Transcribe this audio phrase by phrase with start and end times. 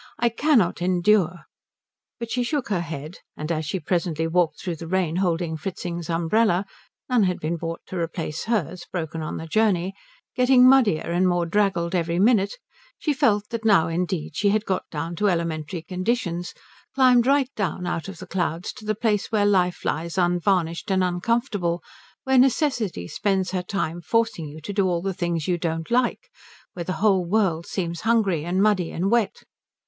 [0.17, 1.41] "I cannot endure"
[2.19, 6.09] But she shook her head; and as she presently walked through the rain holding Fritzing's
[6.09, 6.65] umbrella,
[7.07, 9.93] none had been bought to replace hers, broken on the journey
[10.35, 12.55] getting muddier and more draggled every minute,
[12.97, 16.55] she felt that now indeed she had got down to elementary conditions,
[16.95, 21.03] climbed right down out of the clouds to the place where life lies unvarnished and
[21.03, 21.83] uncomfortable,
[22.23, 26.31] where Necessity spends her time forcing you to do all the things you don't like,
[26.73, 29.43] where the whole world seems hungry and muddy and wet.